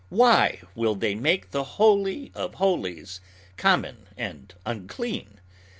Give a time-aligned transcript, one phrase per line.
[0.09, 3.21] Why will they make the Holy of Holies
[3.55, 5.39] common and unclean?